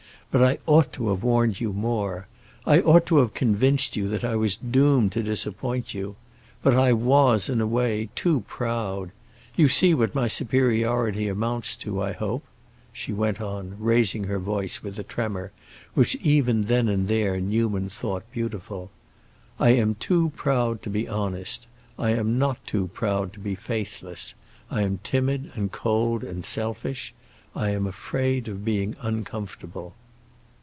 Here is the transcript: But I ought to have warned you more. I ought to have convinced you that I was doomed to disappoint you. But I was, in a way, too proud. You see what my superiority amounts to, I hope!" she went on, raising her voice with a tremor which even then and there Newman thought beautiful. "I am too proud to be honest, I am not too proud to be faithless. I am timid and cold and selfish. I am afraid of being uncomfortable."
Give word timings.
But 0.33 0.41
I 0.43 0.59
ought 0.65 0.93
to 0.93 1.09
have 1.09 1.23
warned 1.25 1.59
you 1.59 1.73
more. 1.73 2.25
I 2.65 2.79
ought 2.79 3.05
to 3.07 3.17
have 3.17 3.33
convinced 3.33 3.97
you 3.97 4.07
that 4.07 4.23
I 4.23 4.37
was 4.37 4.55
doomed 4.55 5.11
to 5.11 5.23
disappoint 5.23 5.93
you. 5.93 6.15
But 6.63 6.73
I 6.73 6.93
was, 6.93 7.49
in 7.49 7.59
a 7.59 7.67
way, 7.67 8.07
too 8.15 8.45
proud. 8.47 9.11
You 9.57 9.67
see 9.67 9.93
what 9.93 10.15
my 10.15 10.29
superiority 10.29 11.27
amounts 11.27 11.75
to, 11.83 12.01
I 12.01 12.13
hope!" 12.13 12.45
she 12.93 13.11
went 13.11 13.41
on, 13.41 13.75
raising 13.77 14.23
her 14.23 14.39
voice 14.39 14.81
with 14.81 14.97
a 14.97 15.03
tremor 15.03 15.51
which 15.95 16.15
even 16.23 16.61
then 16.61 16.87
and 16.87 17.09
there 17.09 17.41
Newman 17.41 17.89
thought 17.89 18.23
beautiful. 18.31 18.89
"I 19.59 19.71
am 19.71 19.95
too 19.95 20.29
proud 20.37 20.81
to 20.83 20.89
be 20.89 21.09
honest, 21.09 21.67
I 21.99 22.11
am 22.11 22.39
not 22.39 22.65
too 22.65 22.87
proud 22.93 23.33
to 23.33 23.39
be 23.41 23.55
faithless. 23.55 24.35
I 24.69 24.83
am 24.83 24.99
timid 25.03 25.51
and 25.55 25.73
cold 25.73 26.23
and 26.23 26.45
selfish. 26.45 27.13
I 27.53 27.71
am 27.71 27.85
afraid 27.85 28.47
of 28.47 28.63
being 28.63 28.95
uncomfortable." 29.01 29.93